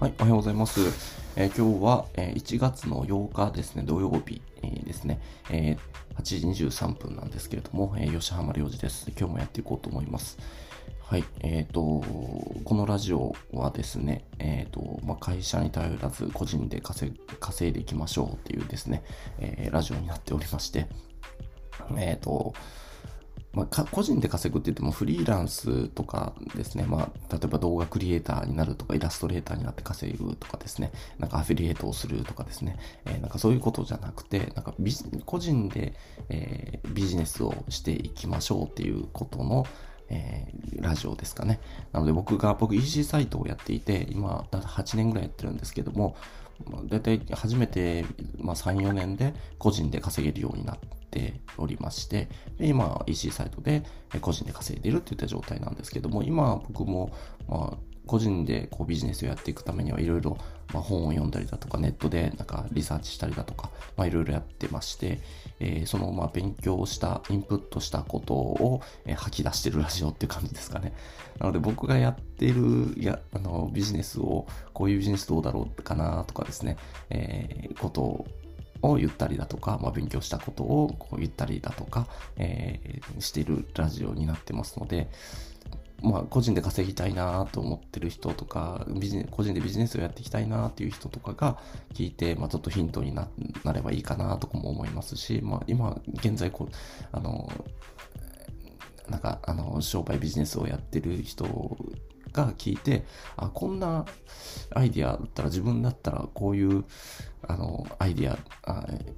[0.00, 0.78] はい、おはようございます。
[1.34, 5.76] えー、今日は、えー、1月の8日ですね、土曜日、えー、ですね、え
[6.14, 9.10] 8時23分なんですけれども、え吉浜良二です。
[9.18, 10.38] 今日もやっていこうと思います。
[11.02, 17.10] はい、えっ、と、このラジオはですね、えっ、と、まあ、会社に頼らず個人で稼
[17.68, 19.02] いでいきましょうっていうですね、
[19.40, 20.86] えラジオになっておりまして、
[21.96, 22.54] えっ、と、
[23.52, 32.76] まあ、個人で稼ぐって言ってもフリーランスとかですね、まあ、例えば動画クリエイターになるとか、イラストレーターになって稼ぐとかですね、なんかアフィリエイトをするとかですね、
[33.06, 34.74] えー、なんかそういうことじゃなくて、なんか
[35.26, 35.94] 個人で、
[36.28, 39.66] えー、ビジネスをしていきましょうっていうことの、
[40.10, 41.60] えー、ラジオですかね。
[41.92, 46.16] なので僕が、僕 EC サイトをやっていて、今、8年ぐらいやってるんですけども、
[46.88, 48.04] 大体初めて、
[48.38, 50.78] まあ、3、4年で個人で稼げるようになっ
[51.10, 53.82] ておりまして、で今 EC サイトで
[54.20, 57.12] 個人で稼いでいるっていった状態なんですけども、今僕も、
[57.48, 60.36] まあ、個人でこうビジネスをやっていくためにはいろいろ
[60.72, 63.70] 本を読んだりだとかネットでなんかリサーチしたりだとか
[64.06, 65.20] いろいろやってまして、
[65.60, 70.92] えー、そのまあ勉強したインプットしたことを、えー、吐き出してるラジオっていう感じですかね。
[71.38, 76.76] なので僕がやってるやあのビジネスをこういうビジネスどうだろうかなとかですね、
[77.10, 78.26] えー、こと
[78.82, 85.08] を言ったりだとか、まあ、勉強したことをこう言ったりだとか、えー、しているラジオになってますので、
[86.02, 91.58] まあ、個人で稼ぎたいなと思ってる人とか、ビジネ個人でビジネスをやっていきたいなっていう人とかが
[91.92, 93.28] 聞いて、まあ、ちょっとヒントにな
[93.64, 96.74] なればいいかなとかも思いますし、まあ、今、現在こう、
[97.10, 97.50] あの、
[99.08, 101.44] なんか、あの、商売ビジネスをやってる人
[102.44, 103.04] が聞いて、
[103.36, 104.04] あ、こんな
[104.74, 106.84] アイディアだったら自分だったらこういう
[107.46, 108.38] あのアイディア、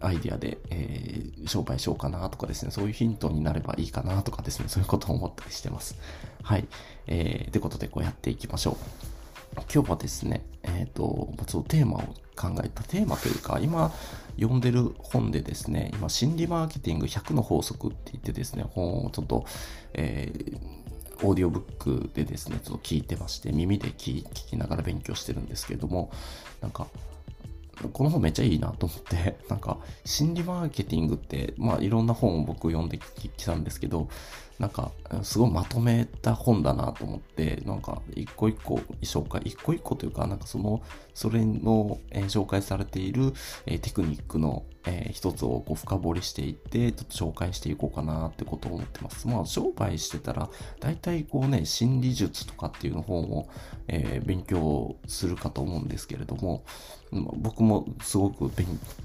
[0.00, 5.96] アイディアで、えー、商売しようかなとかですね、そういうヒントになればいいかなとかですね、そういうことを思ったりしてます。
[6.42, 6.68] はい。
[7.06, 8.77] えー、ってことでこうやっていきましょう。
[9.72, 12.00] 今日はですね、えっ、ー、と、ちょっとテーマを
[12.36, 13.92] 考えたテーマというか、今
[14.36, 19.45] 読んでる本でですね、今心理マーケティング100の法則って言ってですね、本をちょっと、
[19.95, 20.80] えー
[21.23, 26.11] オーディオブックでですね、ちょっと聞いてまして、耳で聞きながら勉強してるんですけれども、
[26.61, 26.86] なんか、
[27.92, 34.08] この本めっちゃいいなと思って、なんか、心理マーケティングって、まあいろんな本を僕読んできたんですけど、
[34.60, 40.82] なんか、すごいまとめた本だなと思って、なんか、一個一個紹介、一個一個というか、なんかその、
[41.14, 43.32] それの、えー、紹介されている、
[43.64, 49.26] えー、テクニックの、えー、一つをこう深掘りしていって、ちょっと紹介していこうかなってことを思ってます。
[49.26, 53.48] まあ、商売してたら、大体こうね、心理術とかっていうの本を、
[53.88, 56.64] え、勉強するかと思うんですけれども、
[57.12, 58.50] 僕もすごく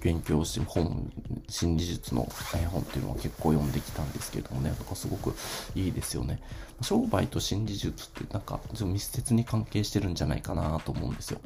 [0.01, 1.11] 勉強して本、
[1.49, 2.27] 心理術の
[2.71, 5.33] 本っていうのは結構読んできたんですけれどもね、なんかすごく
[5.75, 6.41] いいですよね。
[6.81, 11.39] 商売と心理術ってなんか密接に関係してるんじゃないかなと思うんですよ。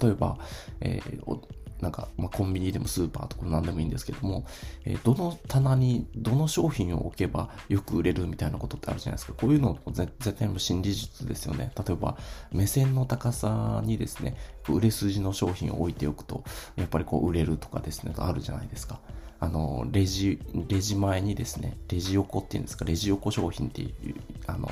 [0.00, 0.38] 例えば、
[0.80, 1.38] えー、
[1.80, 4.46] なんか、まあ、コンビニでもスーパーとか何でもいいんですけども、
[4.84, 9.34] えー、どの棚にどの商品を置けばよく売れるみたいなことってあるじゃないですか。
[9.34, 11.72] こういうのも絶対の心理術ですよね。
[11.76, 12.16] 例えば、
[12.52, 14.36] 目線の高さにですね、
[14.68, 16.44] 売れ筋の商品を置いておくと、
[16.76, 19.00] やっぱりこう売れるとかですね、あるじゃないですか。
[19.40, 23.92] あの、レジ、レジ前にですね、レジ横っていうんですか、レジ横商品っていう、
[24.46, 24.68] あの、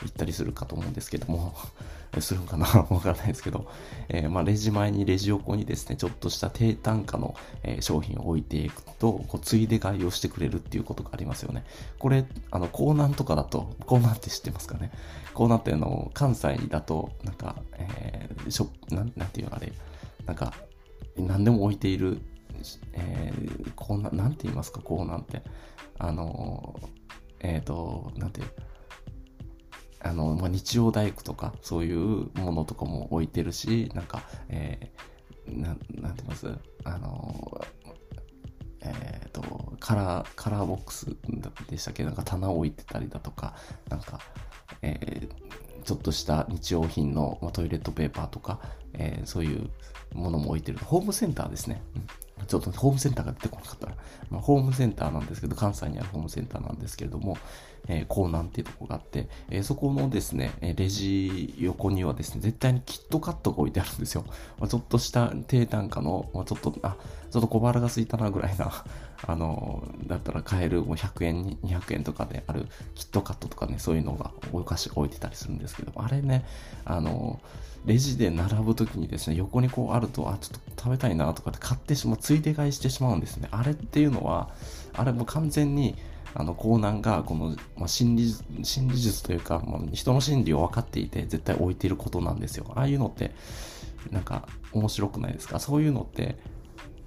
[0.00, 1.54] 言ったりするかと思うんですけども、
[2.20, 3.70] するんかな わからないですけど、
[4.08, 11.64] えー、まあ、レジ前にレジ横にですね、ちょっとした低単価の、えー、商品を置いていくと、こう、ついで買いをしてくれるっていうことがありますよね。
[11.98, 14.92] これ、あの、港南とかだと、港南って知ってますかね？
[15.34, 19.72] 港南ってあの、関西だと、なんか、えー、ショ、なん、なんていうのあれ、
[20.24, 20.54] なんか、
[21.18, 22.20] 何でも置いている
[22.92, 25.42] えー、こうな、なんて言いますか、こうなんて。
[25.98, 26.78] あの、
[27.40, 28.48] えっ、ー、と、なんていう、
[30.02, 36.48] あの、まあ、日曜大工とか、そういうものとかも置いてるし、なんか、えー、な、なんて言います？
[36.84, 37.64] あの、
[38.82, 41.16] えっ、ー、と、カラー、カラーボックス
[41.68, 42.04] でしたっけ？
[42.04, 43.56] なんか棚を置いてたりだとか、
[43.88, 44.20] なんか、
[44.82, 48.60] えー、ちょっとした日用品の、まあ、トイレットペーパーとか、
[48.96, 49.70] えー、そういう
[50.14, 50.78] ものも置いてる。
[50.78, 51.82] ホームセンターですね。
[51.96, 52.06] うん
[52.46, 53.94] ちょっとホームセンターが出てこなかったら、
[54.30, 57.38] まあ、ホームセンターなんですけど、関西にあるホームセンターなんですけれども、
[57.88, 64.24] えー、港南っていうとこがあって、えー、そこのですね、レジ横にはですね、絶対にキットカットが置いてあるんですよ。
[64.58, 66.96] まあ、ちょっとした低単価の、まあ、ちょっと、あ、
[67.30, 68.70] ちょっと小腹が空いたなぐらいな、
[69.26, 76.44] あの、だったら買えるもう100円、200円とかであるキットカットとかね、そういうのが、お菓子が置いてたりするんですけど、あれね、
[76.84, 77.40] あの、
[77.86, 83.48] レジで並ぶ時にですね、横にこうあると、あ、ちょっと食べたいなとかって買ってしまう、ついで買いしてしまうんですね。
[83.50, 84.50] あれっていうのは、
[84.94, 85.96] あれも完全に、
[86.34, 92.66] あの、コーナンが、この、まあ、心理、心理術というか、まあ、人の心理を分かっていて、絶対置いていることなんですよ。
[92.74, 93.32] ああいうのって、
[94.10, 95.58] なんか面白くないですか？
[95.58, 96.36] そういうのって、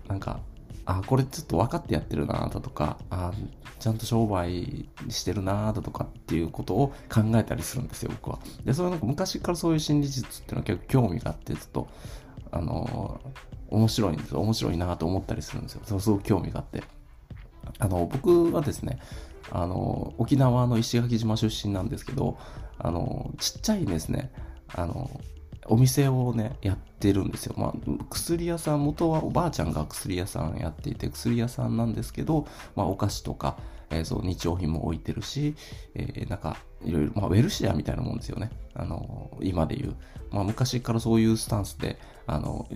[0.08, 0.40] なんか、
[0.90, 3.32] あ、これちょっと分かってやってるなだとか、あ、
[3.78, 8.40] ちゃんと商売してるなだとかっていうことを考えたりするんですよ、僕は。
[8.66, 11.88] で、そういうなんか昔からそういう心理術っていうのは結構興味があって、ちょっと、
[12.52, 14.40] あのー、面白いんですよ。
[14.40, 15.82] 面白いなと思ったりするんですよ。
[15.86, 16.84] そうすごく興味があって。
[17.78, 19.00] あの、僕はですね、
[19.52, 22.40] あの、沖縄の石垣島出身なんですけど、
[22.80, 24.32] あの、ちっちゃいですね、
[24.74, 25.22] あの、
[25.70, 27.54] お店をね、やってるんですよ。
[27.58, 27.74] まあ、
[28.10, 33.56] 薬屋さん、元はおばあちゃんが薬屋さんやっていて、薬屋さんなんですけど、まあ、お菓子とか、
[33.92, 35.56] えー、そう、日用品も置いてるし、
[35.94, 38.50] えー、なんか、いろいろ、まあ、ウェルシアみたいなもんですよね。
[38.74, 39.96] あの、今で言う。
[40.32, 42.00] まあ、昔からそういうスタンスで、
[42.32, 42.68] あの、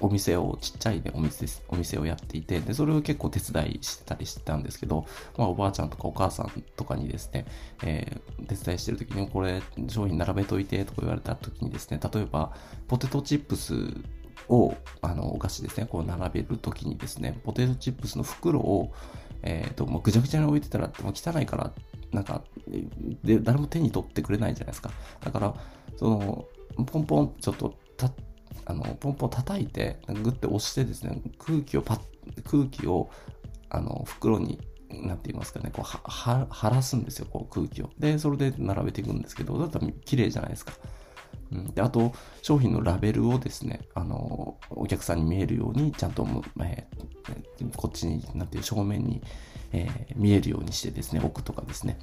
[0.00, 1.46] お店を、ちっちゃいね、お店。
[1.68, 5.04] お店をやっていて、で、それを結構手伝いしてたりしてたんですけど、
[5.36, 7.44] まあ、おばあちゃんとかお母さんとかにですね、
[7.82, 12.52] えー、手伝いしてる時に、これ、商品並べといて、とか言われた時にですね、例えば、
[12.88, 13.74] ポテトチップス
[14.48, 18.92] を、あの、お菓子ですね、こう並べる時にですね、ポテトチップスの袋を、
[19.42, 21.72] えっ、ー、と、もうぐちゃぐちゃに置いてたら、もう汚いから、
[22.12, 22.42] なんか、
[23.24, 24.90] で、誰も手に取ってくれないじゃないですか。
[25.20, 25.54] だから、
[25.96, 26.44] その、
[26.86, 28.10] ポンポン、ちょっと、た、
[28.64, 32.00] あの、ポンポン叩いて、グッて押してですね、空気をパッ、
[32.44, 33.10] 空気を、
[33.68, 34.60] あの、袋に、
[34.90, 37.90] なんて言いますかね、こう、は、晴らすんですよ、こう、空気を。
[37.98, 40.72] で、それで並べていくんですけど、だったら綺麗じゃないですか。
[41.52, 42.12] うん、であと、
[42.42, 46.26] 商品のラベルをですね、あの、お客さんに見えるように、ちゃんと、
[46.62, 49.22] えー、こっちに、なんていう、正面に、
[49.72, 51.98] えー、見えるようにしてですね、置くとかですね。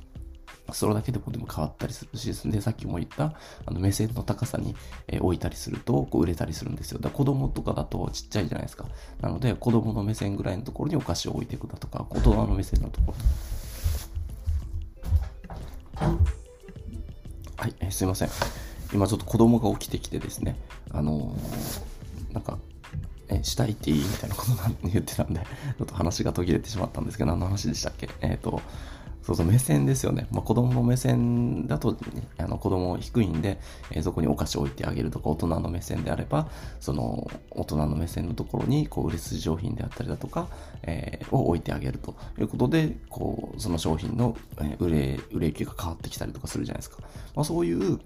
[0.74, 3.34] それだけでもでも変わったりするし、ですね、さっきも言った、
[3.66, 4.76] あの、目線の高さに、
[5.08, 7.00] えー、置いたりすると、こう、売れたりするんですよ。
[7.00, 8.86] だ子供とかだとちっちゃいじゃないですか。
[9.22, 13.14] なので、子供の目線ぐらいのところにお菓子を置いていくだとか、大人の目線のとこ
[16.00, 16.08] ろ。
[17.58, 18.30] はい、えー、すいません。
[18.94, 20.56] 今ちょっと子供が起きてきてですね、
[20.92, 22.58] あのー、なんか、
[23.30, 28.10] え、したいっていいみたいなことなん言ってたんで、ちょっと話が途切れてしまったんですけど、何の話でしたっけ？
[28.22, 28.62] えっ、ー、と、
[29.28, 30.26] そうそう、目線ですよね。
[30.32, 32.00] まあ、子供の目線だと、ね、
[32.38, 33.60] あの子供低いんで、
[33.92, 36.48] えー、そこにお菓子置いてあげるとか、大人の目線であれば、
[36.80, 40.48] その、大人の目線のところに、こう、売れ筋商品であったりだとか、
[40.84, 47.00] えー、を置いてあげるということで、こう、その商品の、えー、売れ、売れ行きが変わってきたりとかするじゃないですか。
[47.36, 48.00] まあ、そういう、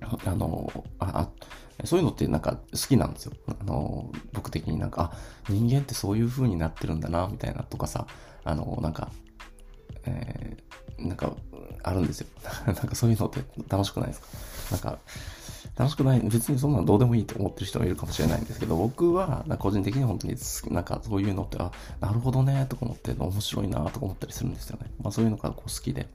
[0.00, 1.28] あの、あ、
[1.84, 3.32] そういうのってなんか好きなんですよ。
[3.60, 5.16] あの、僕的になんか、あ、
[5.48, 8.08] 人間ってそういう風になってるんだな、みたいなとかさ、
[8.42, 9.12] あの、なんか、
[10.06, 11.32] えー、なんか、
[11.82, 12.26] あるんですよ。
[12.66, 14.26] なんかそういうのって楽しくないですか？
[14.70, 14.98] なんか、
[15.76, 20.36] 楽しくない、別にそんなのどうでもいいと思ってる人もいるかもしれないんですけど、僕は、個人的に本当に、
[20.70, 24.90] なんかそういうのって、あ、なるほどね、とか思って、面白いな、とか思ったりするんですよね。
[25.02, 26.08] まあそういうのがこう好きで。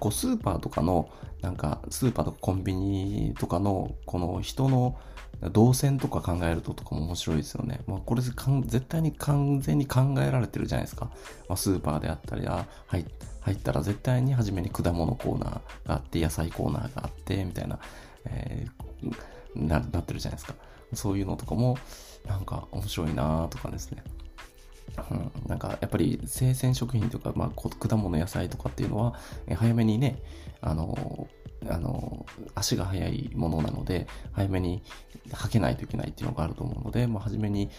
[0.00, 1.08] こうスーパーとかの、
[1.42, 4.98] なんかスーパーとかコンビニとかの、この人の
[5.42, 7.80] 動線とか考えるととかも面白いですよね。
[7.86, 11.10] まあ、これ絶対に完全に考えられてるじゃないですか。
[11.48, 13.04] まあ、スーパーであったり、あ入
[13.40, 17.78] 入ったら絶対に初めに果物コーナーがあって、野菜コーナーがあって、みたいな、
[18.24, 20.54] えー、ななってるじゃないですか。
[20.94, 21.76] そういうのとかも、
[22.26, 24.02] なんか面白いなとかですね。
[25.10, 29.14] うん、なんかやっぱり生鮮食品とか、まあ、果物野菜とかっていうのは、
[29.54, 30.18] 早めにね、
[30.60, 31.28] あの、
[31.68, 34.82] あの、足が速いものなので、早めに
[35.30, 37.70] 履けないといけないっていうのがあると思うので、まあ、初めに、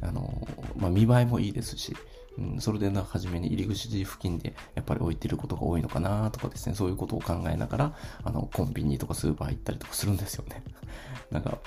[0.00, 1.96] あの、まあ、見栄えもいいですし、
[2.38, 10.62] うん、それでな、初めに入り口付近でやっぱり置いてることが多いのかなとかですね、そういうことを考えながら、あの、コンビニとかスーパー行ったりとかするんですよね。
[11.30, 11.58] なんか、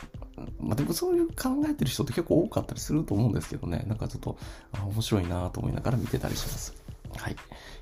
[0.59, 4.37] まあでもそういう考えてる人って結構多かったりすると思うんですけどね、なんかちょっと、
[4.73, 6.86] 面白いなと思いながら見てたりします。
[7.17, 7.35] はい。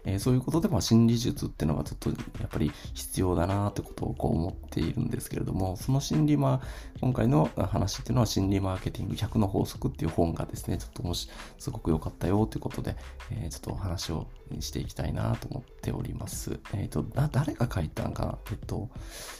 [0.06, 2.16] えー、そういうことで、まあ、心理術っていうのはちょっとや
[2.46, 6.62] っぱり必要だなってことをこう思っているんですけれども、その心理ま、
[7.02, 12.96] 今回の話っていうのは心理マーケティング100の法則っていう本がですね、ちょっともしすごく良かったよということで、
[13.32, 14.28] えー、ちょっとお話を
[14.60, 16.60] していきたいなと思っております。
[16.74, 18.38] えっ、ー、と、だ、誰が書いたんかな？
[18.52, 18.90] えっと、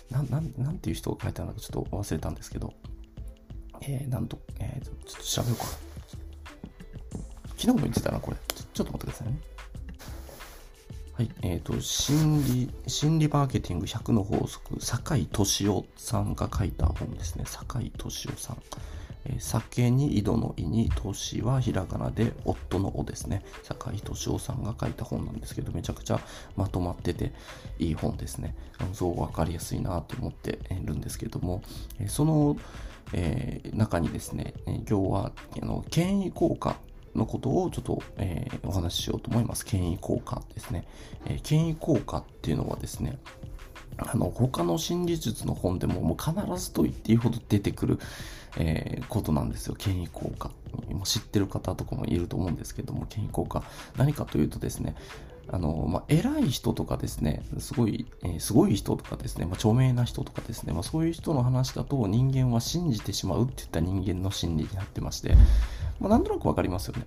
[0.10, 2.74] な、なん、なんていう人が書いたのかちょっと忘れたんですけど、
[3.82, 5.66] えー、なんと、えっー、ちょっと調べようか。
[7.58, 8.38] 昨日も言ってたな、これ。
[8.54, 9.55] ちょちょっと待ってくださいね。
[11.18, 11.32] はい。
[11.44, 17.46] えっ、ー、と、心理、心理マーケティング100の法則、坂井敏夫さんが書いた本ですね。
[17.48, 18.58] 坂井敏夫さん。
[19.24, 23.46] えー、酒に井戸の井に、年はひらがなで、夫のおですね。
[23.64, 26.20] 坂井敏夫さんが書いた本なんですけど、めちゃくちゃ
[26.58, 27.32] まとまってて
[27.80, 28.54] いい本ですね。
[28.80, 31.64] あのそう分かりやすいなと思っているんですけども、
[31.98, 32.58] えー、その、
[33.14, 35.32] え、中にですね、今日は、
[35.62, 36.76] あの、権威効果
[37.16, 39.66] のことをちょっと、えー、お話ししようと思います。
[39.66, 40.86] 権威効果ですね。
[41.26, 43.18] えー、権威効果っていうのはですね、
[43.98, 48.00] あの、他の心理術の本でももう必ずと言っていいほど出てくる、
[48.58, 49.76] えー、ことなんですよ。
[49.76, 50.52] 権威効果。
[51.06, 53.64] 知ってる方とかもいると思うんですけども、権威効果。
[53.98, 54.96] 何かというとですね、
[55.48, 65.36] あの、まあ、偉い人とかですね、すごい、えー、すごい人とかですね、まあ、著名な人とかですね、まあ、そういう人の話だと人間は信じてしまうっていった人間の心理になってまして、
[66.00, 67.06] まあ、なんとなくわかりますよね。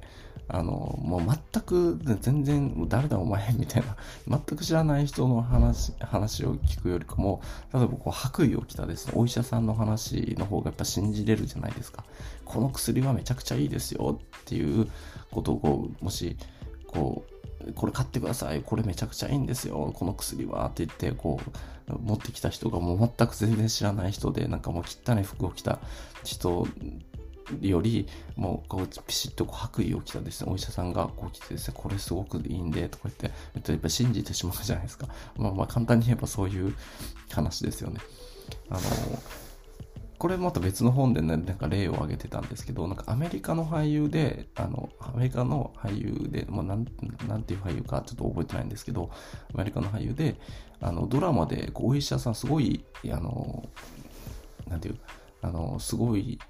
[0.51, 1.21] あの、もう
[1.53, 7.43] 全く、全然、誰だお前みたいな、全く知らない人の話、話を聞くよりかも、
[7.75, 12.05] 例えばこう白衣を着たですね、お医者さんの話の方がやっぱ信じれるじゃないですか。
[12.47, 14.89] この薬はめちゃくちゃいいですよっていう
[15.31, 16.39] ことをこう、もし、
[16.87, 17.25] こ
[17.67, 18.63] う、これ買ってください。
[18.63, 19.93] これめちゃくちゃいいんですよ。
[19.95, 20.67] この薬は。
[20.67, 25.79] って言って、こう、持ってきた人がもう全く全然知らない人で、なんかもう汚い服を着た
[26.25, 26.67] 人
[27.61, 33.15] より、もうこうピシッとこう白衣を着たですね、お医者さんがこう来てですね、これすごくいいんで、とか言っ
[33.61, 35.09] て、やっぱ信じてしまうじゃないですか。
[35.37, 36.75] まあまあ簡単に言えばそういう
[37.31, 38.01] 話ですよね。
[38.71, 38.81] あの、
[40.19, 46.87] これまた別の本でね、なんか例を挙げてたんですけど、なんかアメリカの俳優で、あの、アメリカの俳優で、まあ、なん、
[47.29, 49.11] なんていう俳優かちょっと覚えてないんですけど、
[49.55, 50.37] アメリカの俳優で、
[50.81, 53.69] あの、ドラマで、こう、お医者さん、すごい、あの、
[54.69, 54.99] なんていう、
[55.41, 56.41] あの、すごい、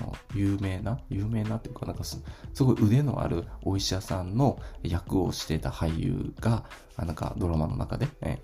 [0.00, 2.22] の有名な、有名なっていうか、なんかす
[2.60, 6.64] ごい腕のあるお医者さんの役をしてた俳優が、
[6.96, 8.42] なんかドラマの中で、ね、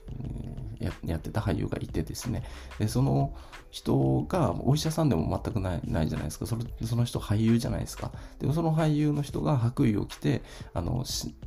[0.79, 2.43] ややってた俳優がいてですね。
[2.79, 3.35] で、その
[3.71, 6.47] 人がお医者さんでも全くないないじゃないですか。
[6.47, 8.13] それその人俳優じゃないですか。
[8.39, 11.05] でもその俳優の人が白衣を着て、あの、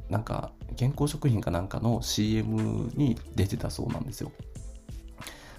[0.09, 4.31] なんか健康食品かなんかの CM に出てたそうなんですよ。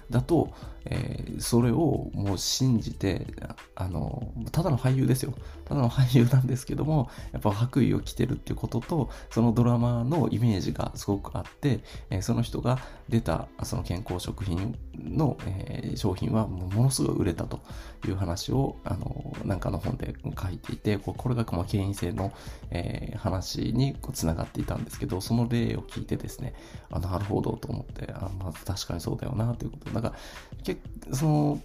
[0.09, 0.49] だと、
[0.85, 3.27] えー、それをもう信じて、
[3.75, 5.33] あの、ただの俳優ですよ。
[5.65, 17.61] ただの俳優なんですけども、やっぱ白衣を着てるっていうことと、そのドラマのイメージがすごくあって、えー、その人が出たその健康食品の、えー、商品はものすごい売れたと
[18.07, 22.33] いう話を、あの、なんかの本で書いていて、これがまあ権威性の、
[22.71, 26.53] えー、話にこう繋がっていたんですけど、その例を聞いてですね、
[26.89, 29.91] あ、なるほどと思って、あ、まあ確かにそうだよなということ。
[29.91, 30.15] だから、
[30.75, 31.61] 結その、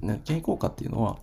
[0.00, 1.18] ね、健康効果っていうのは、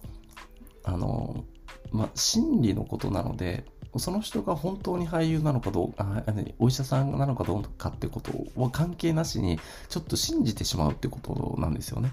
[0.83, 1.43] あの、
[1.91, 3.65] まあ、心理のことなので、
[3.97, 6.23] その人が本当に俳優なのかどうか、
[6.59, 12.11] お医者さんなのかどうかってことは関係なしに、ちょっと信じてしまうってことなんですよね。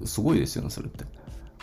[0.00, 1.04] うん、すごいですよね、それって。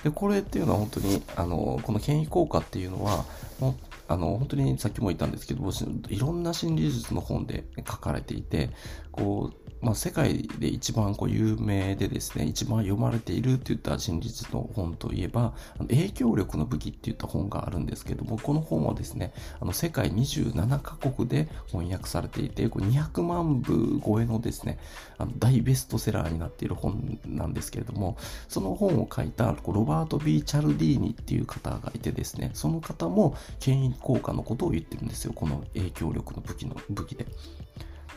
[0.04, 3.26] で、これっていうのは本当に、あの、この権威効果っていうのは、
[3.60, 3.76] もう
[4.10, 5.70] あの、本当にさっきも言ったんですけど、
[6.10, 8.72] いろんな心理術の本で書かれていて、
[9.12, 24.80] こう、まあ、世界で一番こう有名でですね、一番読まれているって言った真実の本といえば、影響力の武器って言った本があるんですけども、この本はですね、あの世界27カ国で翻訳されていて、こ200万部超えのですね、
[25.18, 28.18] あの大ベストセラーになっている本なんですけれども、
[28.50, 37.28] その本を書いたロバート・ B・ チャルディーニっていう方がいてですね、その方も権威効果のことを言ってるんですよ、この影響力の武器の武器で。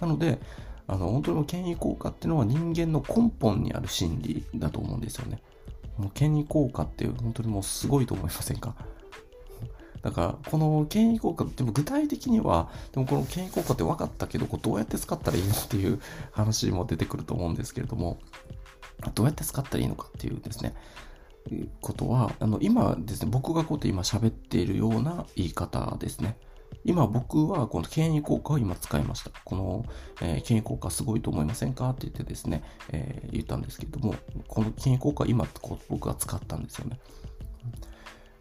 [0.00, 0.40] なので、
[0.86, 5.42] あの、本当に権威効果っていうのは人間の根本にある心理だと思うんですよね。
[5.98, 8.74] もう権威効果って本当にもうすごいと思いませんか？
[10.02, 16.00] だから、この権威効果、でも具体的には、でもこの権威効果って分かったけど、こどうやって使ったらいいのっていう
[16.32, 18.18] 話も出てくると思うんですけれども、
[19.14, 20.74] どうやって使ったらいいのかっていうですね、
[21.80, 26.36] ことは、あの、今ですね、僕がこうやって今喋っているような言い方ですね。
[26.84, 29.30] 今僕はこの権威効果を今使いました。
[29.44, 29.84] この、
[30.20, 31.90] えー、権威効果すごいと思いませんか？
[31.90, 34.14] って言ってですね、えー、言ったんですけども、
[34.48, 36.98] この権威効果今こう僕は使ったんですよね。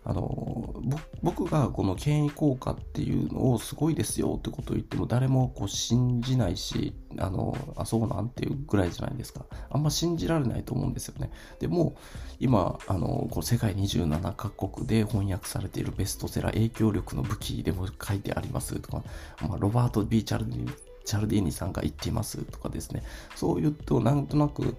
[0.03, 0.74] あの、
[1.22, 9.46] 僕がこの権威効果っていうのをすごいですよってことを言っても誰もこう信じないし、あの、あ、そうなんていうぐらいじゃないですか。
[9.70, 11.31] あんま信じられないと思うんですよね。
[11.60, 11.96] でも、
[12.39, 19.03] 今、あの、この世界27カ国で翻訳されているベストセラー影響力の武器でも書いてありますとか、
[19.48, 23.03] まあ、ロバート・ビーチャルディチャルディーニさんが言っていますとかですね。
[23.36, 24.75] そう言うと、なんとなく、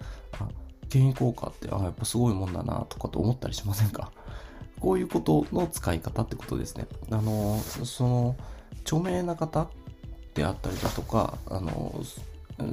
[0.89, 4.11] 権威効果って、あ、やっぱすごいもんだなとかと思ったりしませんか？
[4.83, 6.87] こういうことの使い方ってことですね。
[7.09, 8.35] あの、その、
[8.81, 9.69] 著名な方
[10.33, 12.01] であったりだとか、あの、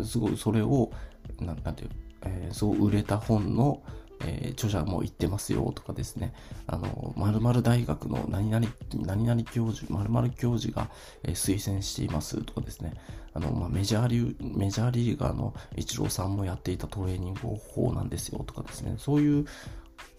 [0.04, 0.90] すごいそれを、
[1.38, 1.90] ななんていう、
[2.26, 3.80] えー、そう売れた本の、
[4.24, 6.34] えー、著者も言ってますよとかですね、
[6.66, 8.66] あの、〇〇大学の何々、
[9.06, 10.90] 何々教授、〇〇教授が、
[11.22, 12.94] えー、推薦していますとかですね、
[13.34, 19.46] あの、まあ、メジャーリー、メジャーリーガーのイチローさんもやっていたトレーニング方法なんですよとかですね、そういう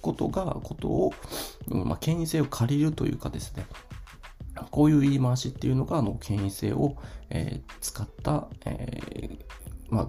[0.01, 1.13] ことが、ことを、
[1.67, 3.65] まあ、権威性を借りるというかですね、
[4.69, 6.97] こういう言い回しっていうのが、あの、権威性を、
[7.29, 10.07] えー、使った、えー、まあ、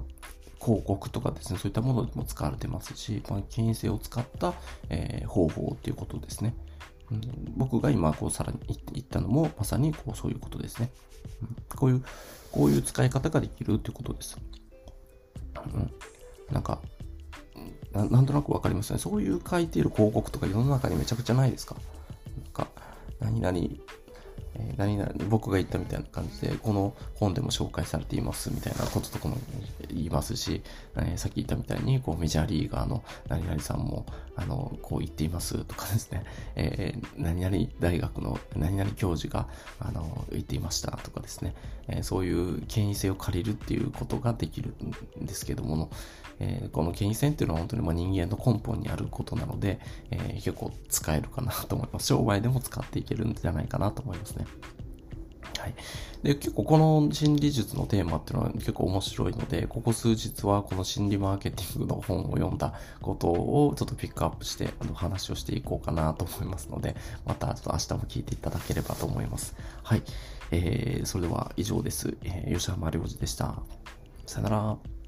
[0.61, 4.55] 広告とかですね、そういったものでも使われてますし、まあ、権威性を使った、
[4.91, 6.55] えー、方法っていうことですね。
[7.11, 7.21] うん、
[7.57, 8.61] 僕が今、こう、さらに
[8.93, 10.93] 言ったのも、まさに、こう、そういうことですね。
[11.43, 12.05] うん、こういう、
[12.51, 14.39] こういう使い方ができるっていうことです。
[15.75, 15.93] うん。
[16.51, 16.81] なんか、
[17.93, 18.99] ななんとなくわかりますね。
[18.99, 21.77] そういう書いている広告とか世の中にめちゃくちゃないですか？
[22.37, 22.69] なんか、
[23.21, 23.59] 何々
[24.77, 29.37] 何々、僕が言ったみたいな感じで、この本でも紹介されていますみたいなこととかも
[29.89, 30.63] 言いますし、
[30.97, 36.25] えー、さっき言ったみたいに、こうメジャーリーガーの何々さんも、あの、こう言っていますとかですね、
[36.57, 41.55] えー、何々大学の何々教授が、あの、言っていましたとかですね、
[41.89, 44.75] え、そういう権威性を借りるっていうことができる
[45.21, 45.91] んですけどもの、
[46.41, 52.07] え、この権威性っていうのは本当にま人間の根本にあることなので、え、結構使えるかなと思います。
[52.07, 54.47] 商売でも使っていけるんじゃないかなと思いますね。
[55.59, 55.75] はい。
[56.23, 69.55] で、結構この心理術のテーマっていうのは結構面白いので、ここ数日はこの心理マーケティングの本を読んだことをちょっとピックアップしてあの話をしていこうかなと思いますので、またちょっと明日も聞いていただければと思います。
[69.83, 70.03] はい。
[70.51, 72.17] えー、それでは以上です。
[72.23, 73.63] えー、吉浜良二でした。
[74.27, 75.02] さよなら。